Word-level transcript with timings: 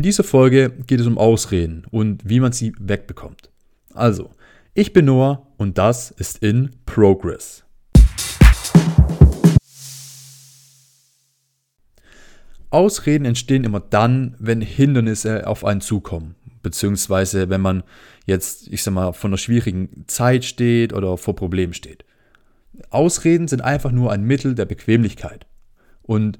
In 0.00 0.04
dieser 0.04 0.24
Folge 0.24 0.70
geht 0.86 0.98
es 0.98 1.06
um 1.06 1.18
Ausreden 1.18 1.84
und 1.90 2.22
wie 2.24 2.40
man 2.40 2.52
sie 2.52 2.72
wegbekommt. 2.78 3.50
Also, 3.92 4.30
ich 4.72 4.94
bin 4.94 5.04
Noah 5.04 5.46
und 5.58 5.76
das 5.76 6.10
ist 6.10 6.38
in 6.38 6.70
Progress. 6.86 7.64
Ausreden 12.70 13.26
entstehen 13.26 13.64
immer 13.64 13.80
dann, 13.80 14.36
wenn 14.38 14.62
Hindernisse 14.62 15.46
auf 15.46 15.66
einen 15.66 15.82
zukommen. 15.82 16.34
Beziehungsweise 16.62 17.50
wenn 17.50 17.60
man 17.60 17.82
jetzt, 18.24 18.68
ich 18.68 18.82
sag 18.82 18.94
mal, 18.94 19.12
vor 19.12 19.28
einer 19.28 19.36
schwierigen 19.36 20.04
Zeit 20.06 20.46
steht 20.46 20.94
oder 20.94 21.18
vor 21.18 21.36
Problemen 21.36 21.74
steht. 21.74 22.06
Ausreden 22.88 23.48
sind 23.48 23.60
einfach 23.60 23.92
nur 23.92 24.10
ein 24.12 24.24
Mittel 24.24 24.54
der 24.54 24.64
Bequemlichkeit. 24.64 25.44
Und 26.00 26.38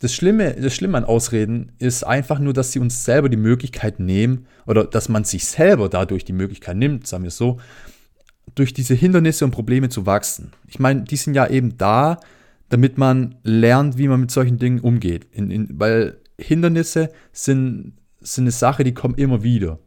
das 0.00 0.14
Schlimme, 0.14 0.54
das 0.54 0.74
Schlimme 0.74 0.98
an 0.98 1.04
Ausreden 1.04 1.72
ist 1.78 2.04
einfach 2.04 2.38
nur, 2.38 2.52
dass 2.52 2.72
sie 2.72 2.78
uns 2.78 3.04
selber 3.04 3.28
die 3.28 3.36
Möglichkeit 3.36 3.98
nehmen, 3.98 4.46
oder 4.66 4.84
dass 4.84 5.08
man 5.08 5.24
sich 5.24 5.46
selber 5.46 5.88
dadurch 5.88 6.24
die 6.24 6.32
Möglichkeit 6.32 6.76
nimmt, 6.76 7.06
sagen 7.06 7.24
wir 7.24 7.28
es 7.28 7.36
so, 7.36 7.58
durch 8.54 8.72
diese 8.72 8.94
Hindernisse 8.94 9.44
und 9.44 9.50
Probleme 9.50 9.88
zu 9.88 10.06
wachsen. 10.06 10.52
Ich 10.66 10.78
meine, 10.78 11.02
die 11.02 11.16
sind 11.16 11.34
ja 11.34 11.48
eben 11.48 11.76
da, 11.78 12.20
damit 12.68 12.98
man 12.98 13.36
lernt, 13.42 13.98
wie 13.98 14.08
man 14.08 14.20
mit 14.20 14.30
solchen 14.30 14.58
Dingen 14.58 14.80
umgeht. 14.80 15.26
In, 15.32 15.50
in, 15.50 15.68
weil 15.80 16.18
Hindernisse 16.38 17.10
sind, 17.32 17.94
sind 18.20 18.44
eine 18.44 18.50
Sache, 18.52 18.84
die 18.84 18.94
kommen 18.94 19.14
immer 19.14 19.42
wieder. 19.42 19.78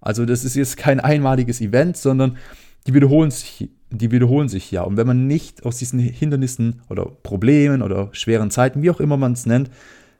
Also 0.00 0.24
das 0.24 0.44
ist 0.44 0.54
jetzt 0.54 0.76
kein 0.76 1.00
einmaliges 1.00 1.60
Event, 1.60 1.96
sondern 1.96 2.38
die 2.86 2.94
wiederholen 2.94 3.30
sich 3.30 3.68
die 3.90 4.10
wiederholen 4.10 4.48
sich 4.48 4.70
ja. 4.70 4.82
Und 4.82 4.96
wenn 4.96 5.06
man 5.06 5.26
nicht 5.26 5.64
aus 5.64 5.78
diesen 5.78 5.98
Hindernissen 5.98 6.82
oder 6.88 7.06
Problemen 7.06 7.82
oder 7.82 8.08
schweren 8.12 8.50
Zeiten, 8.50 8.82
wie 8.82 8.90
auch 8.90 9.00
immer 9.00 9.16
man 9.16 9.32
es 9.32 9.46
nennt, 9.46 9.70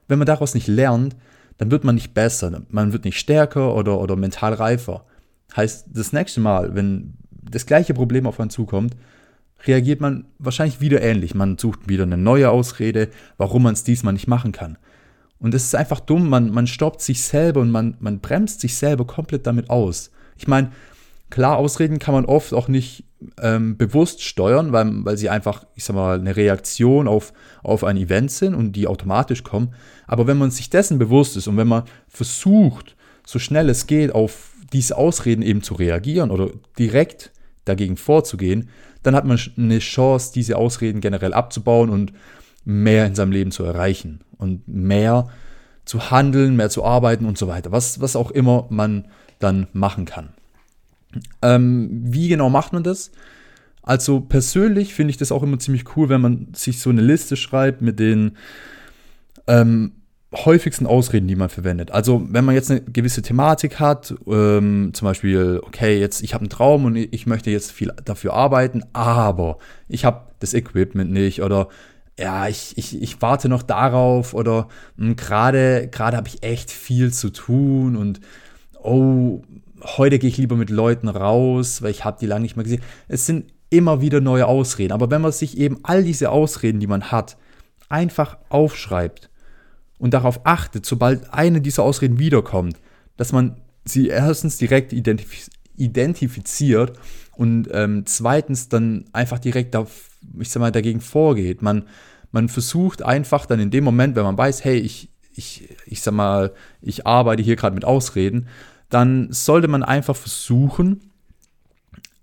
wenn 0.09 0.19
man 0.19 0.27
daraus 0.27 0.55
nicht 0.55 0.67
lernt, 0.67 1.17
dann 1.59 1.71
wird 1.71 1.85
man 1.85 1.95
nicht 1.95 2.15
besser, 2.15 2.63
man 2.71 2.93
wird 2.93 3.05
nicht 3.05 3.19
stärker 3.19 3.75
oder, 3.75 4.01
oder 4.01 4.17
mental 4.17 4.55
reifer. 4.55 5.05
Heißt, 5.57 5.89
das 5.93 6.13
nächste 6.13 6.41
Mal, 6.41 6.75
wenn 6.75 7.15
das 7.31 7.67
gleiche 7.67 7.95
Problem 7.95 8.27
auf 8.27 8.41
einen 8.41 8.51
zukommt, 8.51 8.97
reagiert 9.67 10.01
man 10.01 10.27
wahrscheinlich 10.39 10.81
wieder 10.81 11.03
ähnlich. 11.03 11.35
Man 11.35 11.59
sucht 11.59 11.89
wieder 11.89 12.05
eine 12.05 12.17
neue 12.17 12.51
Ausrede, 12.51 13.09
warum 13.37 13.65
man 13.65 13.75
es 13.75 13.85
diesmal 13.85 14.15
nicht 14.15 14.27
machen 14.27 14.53
kann. 14.53 14.79
Und 15.39 15.55
das 15.55 15.65
ist 15.65 15.75
einfach 15.75 16.01
dumm, 16.01 16.29
man, 16.29 16.51
man 16.51 16.67
stoppt 16.67 17.03
sich 17.03 17.23
selber 17.23 17.61
und 17.61 17.71
man, 17.71 17.97
man 18.01 18.21
bremst 18.21 18.61
sich 18.61 18.77
selber 18.77 19.07
komplett 19.07 19.47
damit 19.47 19.71
aus. 19.71 20.11
Ich 20.37 20.49
meine, 20.49 20.71
klar, 21.31 21.57
Ausreden 21.57 21.99
kann 21.99 22.15
man 22.15 22.27
oft 22.27 22.53
auch 22.53 22.69
nicht 22.69 23.05
ähm, 23.41 23.77
bewusst 23.77 24.23
steuern, 24.23 24.73
weil, 24.73 25.05
weil 25.05 25.17
sie 25.17 25.29
einfach, 25.29 25.65
ich 25.75 25.85
sag 25.85 25.95
mal, 25.95 26.19
eine 26.19 26.37
Reaktion 26.37 27.09
auf, 27.09 27.33
auf 27.63 27.85
ein 27.85 27.97
Event 27.97 28.31
sind 28.31 28.55
und 28.55 28.73
die 28.73 28.87
automatisch 28.87 29.43
kommen. 29.43 29.75
Aber 30.07 30.27
wenn 30.27 30.39
man 30.39 30.51
sich 30.51 30.71
dessen 30.71 30.99
bewusst 30.99 31.37
ist 31.37 31.47
und 31.47 31.57
wenn 31.57 31.69
man 31.69 31.85
versucht, 32.09 32.97
so 33.27 33.39
schnell 33.39 33.69
es 33.69 33.87
geht, 33.87 34.15
auf 34.15 34.53
diese 34.73 34.97
Ausreden 34.97 35.43
eben 35.43 35.63
zu 35.63 35.75
reagieren 35.75 36.31
oder 36.31 36.51
direkt 36.79 37.33
dagegen 37.65 37.97
vorzugehen, 37.97 38.69
dann 39.03 39.15
hat 39.15 39.25
man 39.25 39.39
eine 39.57 39.79
Chance, 39.79 40.33
diese 40.35 40.57
Ausreden 40.57 41.01
generell 41.01 41.35
abzubauen 41.35 41.91
und 41.91 42.13
mehr 42.65 43.07
in 43.07 43.15
seinem 43.15 43.33
Leben 43.33 43.51
zu 43.51 43.65
erreichen 43.65 44.21
und 44.37 44.67
mehr 44.69 45.29
zu 45.85 46.11
handeln, 46.11 46.57
mehr 46.57 46.71
zu 46.71 46.85
arbeiten 46.85 47.27
und 47.27 47.39
so 47.39 47.49
weiter. 47.49 47.73
Was, 47.73 48.01
was 48.01 48.17
auch 48.17 48.31
immer 48.31 48.67
man 48.71 49.07
dann 49.39 49.67
machen 49.73 50.05
kann. 50.05 50.31
Ähm, 51.43 51.89
wie 51.91 52.29
genau 52.29 52.51
macht 52.51 52.73
man 52.73 52.83
das? 52.83 53.11
Also 53.83 54.21
persönlich 54.21 54.95
finde 54.95 55.11
ich 55.11 55.17
das 55.17 55.33
auch 55.33 55.43
immer 55.43 55.59
ziemlich 55.59 55.97
cool, 55.97 56.09
wenn 56.09 56.21
man 56.21 56.49
sich 56.55 56.81
so 56.81 56.91
eine 56.91 57.01
Liste 57.01 57.37
schreibt 57.37 57.81
mit 57.81 57.99
den 57.99 58.37
ähm, 59.47 59.93
häufigsten 60.33 60.87
Ausreden, 60.87 61.27
die 61.27 61.35
man 61.35 61.49
verwendet. 61.49 61.91
Also 61.91 62.23
wenn 62.29 62.45
man 62.45 62.55
jetzt 62.55 62.71
eine 62.71 62.83
gewisse 62.83 63.23
Thematik 63.23 63.81
hat, 63.81 64.15
ähm, 64.27 64.91
zum 64.93 65.07
Beispiel, 65.07 65.61
okay, 65.65 65.99
jetzt 65.99 66.23
ich 66.23 66.35
habe 66.35 66.43
einen 66.43 66.51
Traum 66.51 66.85
und 66.85 66.97
ich 66.97 67.27
möchte 67.27 67.51
jetzt 67.51 67.73
viel 67.73 67.93
dafür 68.05 68.35
arbeiten, 68.35 68.85
aber 68.93 69.59
ich 69.89 70.05
habe 70.05 70.29
das 70.39 70.55
Equipment 70.55 71.11
nicht 71.11 71.43
oder 71.43 71.69
ja, 72.19 72.49
ich, 72.49 72.77
ich, 72.77 73.01
ich 73.01 73.23
warte 73.23 73.49
noch 73.49 73.63
darauf 73.63 74.35
oder 74.35 74.69
hm, 74.99 75.17
gerade 75.17 75.89
gerade 75.91 76.17
habe 76.17 76.29
ich 76.29 76.43
echt 76.43 76.71
viel 76.71 77.13
zu 77.13 77.31
tun 77.31 77.97
und 77.97 78.21
oh, 78.83 79.43
heute 79.83 80.19
gehe 80.19 80.31
ich 80.31 80.37
lieber 80.37 80.57
mit 80.57 80.71
Leuten 80.71 81.09
raus, 81.09 81.83
weil 81.83 81.91
ich 81.91 82.05
habe 82.05 82.19
die 82.21 82.27
lange 82.27 82.43
nicht 82.43 82.57
mehr 82.57 82.65
gesehen. 82.65 82.83
Es 83.09 83.27
sind 83.27 83.53
immer 83.71 84.01
wieder 84.01 84.21
neue 84.21 84.47
Ausreden. 84.47 84.93
Aber 84.93 85.11
wenn 85.11 85.23
man 85.23 85.33
sich 85.33 85.57
eben 85.57 85.79
all 85.83 86.03
diese 86.03 86.31
Ausreden, 86.31 86.81
die 86.81 86.87
man 86.87 87.11
hat, 87.11 87.37
einfach 87.89 88.39
aufschreibt 88.49 89.31
und 89.99 90.13
darauf 90.13 90.41
achtet, 90.45 90.85
sobald 90.85 91.33
eine 91.33 91.61
dieser 91.61 91.85
Ausreden 91.85 92.19
wiederkommt, 92.19 92.77
dass 93.17 93.33
man 93.33 93.61
sie 93.85 94.09
erstens 94.09 94.59
direkt 94.59 94.93
identif 94.93 95.49
identifiziert 95.77 96.99
und 97.37 97.71
ähm, 97.73 98.03
zweitens 98.05 98.69
dann 98.69 99.07
einfach 99.15 99.39
direkt 99.39 99.75
auf, 99.75 100.11
ich 100.39 100.51
sag 100.51 100.61
mal, 100.61 100.71
dagegen 100.71 101.01
vorgeht. 101.01 101.63
Man, 101.63 101.85
man 102.33 102.51
versucht 102.51 103.03
einfach 103.03 103.47
dann 103.47 103.61
in 103.61 103.71
dem 103.71 103.85
Moment, 103.85 104.15
wenn 104.15 104.25
man 104.25 104.37
weiß, 104.37 104.63
hey, 104.63 104.77
ich, 104.77 105.09
ich, 105.35 105.75
ich 105.87 106.03
sag 106.03 106.13
mal, 106.13 106.53
ich 106.83 107.07
arbeite 107.07 107.43
hier 107.43 107.57
gerade 107.57 107.75
mit 107.75 107.87
Ausreden, 107.87 108.49
dann 108.91 109.33
sollte 109.33 109.69
man 109.69 109.83
einfach 109.83 110.17
versuchen, 110.17 111.01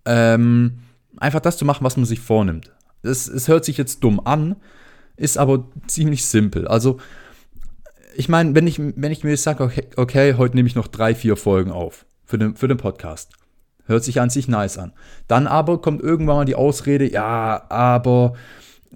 ähm, 0.05 0.79
einfach 1.17 1.39
das 1.39 1.57
zu 1.57 1.66
machen, 1.66 1.83
was 1.83 1.97
man 1.97 2.05
sich 2.05 2.19
vornimmt. 2.19 2.72
Es, 3.01 3.28
es 3.28 3.47
hört 3.47 3.66
sich 3.66 3.78
jetzt 3.78 4.03
dumm 4.03 4.22
an, 4.23 4.57
ist 5.16 5.38
aber 5.38 5.67
ziemlich 5.88 6.25
simpel. 6.25 6.67
Also, 6.67 6.97
ich 8.16 8.29
meine, 8.29 8.55
wenn 8.55 8.67
ich, 8.67 8.79
wenn 8.79 9.11
ich 9.11 9.23
mir 9.23 9.31
jetzt 9.31 9.44
sage, 9.44 9.63
okay, 9.63 9.88
okay, 9.95 10.33
heute 10.35 10.55
nehme 10.55 10.67
ich 10.67 10.75
noch 10.75 10.88
drei, 10.88 11.16
vier 11.16 11.35
Folgen 11.35 11.72
auf 11.72 12.05
für 12.25 12.38
den, 12.38 12.55
für 12.55 12.67
den 12.67 12.78
Podcast. 12.78 13.31
Hört 13.85 14.03
sich 14.03 14.19
an 14.19 14.29
sich 14.29 14.47
nice 14.47 14.78
an. 14.78 14.91
Dann 15.28 15.47
aber 15.47 15.81
kommt 15.81 16.01
irgendwann 16.01 16.35
mal 16.35 16.45
die 16.45 16.55
Ausrede, 16.55 17.09
ja, 17.09 17.66
aber 17.69 18.34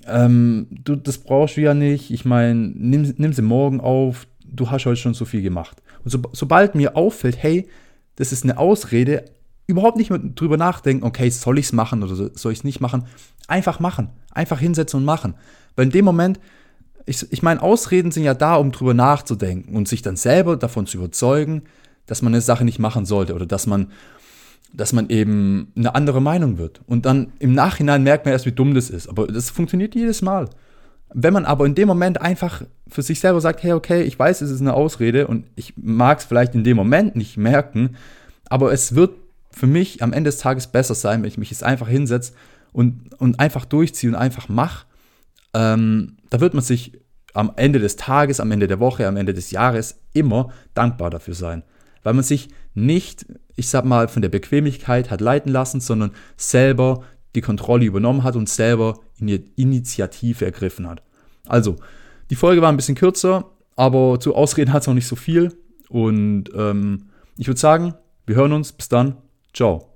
ähm, 0.06 0.68
du, 0.70 0.96
das 0.96 1.18
brauchst 1.20 1.56
du 1.56 1.62
ja 1.62 1.74
nicht. 1.74 2.12
Ich 2.12 2.26
meine, 2.26 2.56
nimm, 2.56 3.14
nimm 3.18 3.32
sie 3.32 3.42
morgen 3.42 3.80
auf, 3.80 4.28
du 4.52 4.70
hast 4.70 4.86
heute 4.86 4.98
schon 4.98 5.14
so 5.14 5.26
viel 5.26 5.42
gemacht. 5.42 5.82
Und 6.04 6.12
so, 6.12 6.20
sobald 6.34 6.76
mir 6.76 6.96
auffällt, 6.96 7.42
hey, 7.42 7.68
das 8.16 8.32
ist 8.32 8.44
eine 8.44 8.58
Ausrede, 8.58 9.26
überhaupt 9.68 9.98
nicht 9.98 10.10
mehr 10.10 10.20
drüber 10.20 10.58
nachdenken, 10.58 11.06
okay, 11.06 11.30
soll 11.30 11.58
ich 11.58 11.66
es 11.66 11.74
machen 11.74 12.04
oder 12.04 12.16
soll 12.16 12.52
ich 12.52 12.60
es 12.60 12.64
nicht 12.64 12.82
machen? 12.82 13.06
Einfach 13.48 13.80
machen. 13.80 14.10
Einfach 14.32 14.60
hinsetzen 14.60 15.00
und 15.00 15.06
machen. 15.06 15.36
Weil 15.76 15.86
in 15.86 15.92
dem 15.92 16.06
Moment, 16.06 16.40
ich, 17.06 17.32
ich 17.32 17.42
meine, 17.42 17.62
Ausreden 17.62 18.12
sind 18.12 18.24
ja 18.24 18.34
da, 18.34 18.56
um 18.56 18.72
drüber 18.72 18.94
nachzudenken 18.94 19.76
und 19.76 19.88
sich 19.88 20.02
dann 20.02 20.18
selber 20.18 20.58
davon 20.58 20.86
zu 20.86 20.98
überzeugen, 20.98 21.64
dass 22.06 22.22
man 22.22 22.34
eine 22.34 22.42
Sache 22.42 22.66
nicht 22.66 22.80
machen 22.80 23.06
sollte 23.06 23.34
oder 23.34 23.46
dass 23.46 23.68
man, 23.68 23.92
dass 24.74 24.94
man 24.94 25.10
eben 25.10 25.72
eine 25.76 25.96
andere 25.96 26.22
Meinung 26.22 26.58
wird. 26.58 26.82
Und 26.88 27.06
dann 27.06 27.32
im 27.40 27.54
Nachhinein 27.54 28.04
merkt 28.04 28.26
man 28.26 28.34
erst, 28.34 28.46
wie 28.46 28.52
dumm 28.52 28.74
das 28.74 28.90
ist. 28.90 29.08
Aber 29.08 29.28
das 29.28 29.50
funktioniert 29.50 29.96
jedes 29.96 30.22
Mal. 30.22 30.50
Wenn 31.14 31.34
man 31.34 31.46
aber 31.46 31.66
in 31.66 31.76
dem 31.76 31.88
Moment 31.88 32.22
einfach 32.22 32.62
für 32.88 33.02
sich 33.02 33.20
selber 33.20 33.42
sagt, 33.42 33.64
hey, 33.64 33.74
okay, 33.74 34.04
ich 34.04 34.18
weiß, 34.18 34.42
es 34.42 34.50
ist 34.50 34.62
eine 34.62 34.74
Ausrede 34.74 35.28
und 35.28 35.46
ich 35.56 35.74
mag 35.78 36.20
es 36.20 36.26
vielleicht 36.26 36.56
in 36.56 36.64
dem 36.64 36.78
Moment 36.78 37.16
nicht 37.16 37.38
merken, 37.38 37.96
aber 38.50 38.72
es 38.72 38.96
wird 38.96 39.12
für 39.52 39.68
mich 39.68 40.02
am 40.02 40.14
Ende 40.14 40.30
des 40.30 40.40
Tages 40.40 40.68
besser 40.68 40.96
sein, 40.96 41.22
wenn 41.22 41.28
ich 41.28 41.38
mich 41.38 41.52
jetzt 41.52 41.64
einfach 41.64 41.88
hinsetze 41.88 42.34
und, 42.72 43.14
und 43.20 43.40
einfach 43.40 43.66
durchziehe 43.66 44.12
und 44.12 44.16
einfach 44.16 44.48
mache. 44.50 44.86
Ähm, 45.54 46.18
da 46.30 46.40
wird 46.40 46.54
man 46.54 46.64
sich 46.64 46.94
am 47.34 47.52
Ende 47.56 47.80
des 47.80 47.96
Tages, 47.96 48.40
am 48.40 48.52
Ende 48.52 48.68
der 48.68 48.80
Woche, 48.80 49.08
am 49.08 49.18
Ende 49.18 49.34
des 49.34 49.52
Jahres 49.52 50.00
immer 50.14 50.52
dankbar 50.74 51.10
dafür 51.10 51.34
sein. 51.34 51.64
Weil 52.04 52.14
man 52.14 52.24
sich 52.24 52.50
nicht, 52.74 53.26
ich 53.56 53.70
sag 53.70 53.86
mal, 53.86 54.08
von 54.08 54.22
der 54.22 54.30
Bequemlichkeit 54.30 55.12
hat 55.12 55.22
leiten 55.22 55.52
lassen, 55.52 55.82
sondern 55.82 56.12
selber 56.38 57.04
die 57.36 57.42
Kontrolle 57.42 57.86
übernommen 57.86 58.24
hat 58.24 58.36
und 58.36 58.50
selber 58.50 59.00
in 59.20 59.28
Initiative 59.56 60.46
ergriffen 60.46 60.88
hat. 60.88 61.02
Also, 61.48 61.78
die 62.30 62.36
Folge 62.36 62.62
war 62.62 62.72
ein 62.72 62.78
bisschen 62.78 62.96
kürzer, 62.96 63.52
aber 63.76 64.20
zu 64.20 64.36
Ausreden 64.36 64.74
hat 64.74 64.82
es 64.82 64.88
noch 64.88 64.94
nicht 64.94 65.08
so 65.08 65.16
viel. 65.16 65.54
Und 65.90 66.46
ähm, 66.56 67.10
ich 67.38 67.48
würde 67.48 67.60
sagen, 67.60 67.94
wir 68.26 68.36
hören 68.36 68.54
uns. 68.54 68.72
Bis 68.72 68.90
dann. 68.90 69.18
Ciao. 69.54 69.91